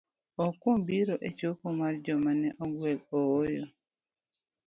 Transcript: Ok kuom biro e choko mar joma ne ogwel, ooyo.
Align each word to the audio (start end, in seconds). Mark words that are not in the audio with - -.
Ok 0.43 0.53
kuom 0.61 0.79
biro 0.87 1.15
e 1.27 1.29
choko 1.39 1.65
mar 1.79 1.93
joma 2.05 2.31
ne 2.41 2.49
ogwel, 2.63 2.99
ooyo. 3.21 3.65